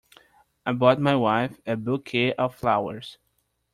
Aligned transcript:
I 0.65 0.73
bought 0.73 0.99
my 0.99 1.15
wife 1.15 1.59
a 1.67 1.77
Bouquet 1.77 2.33
of 2.33 2.55
flowers. 2.55 3.19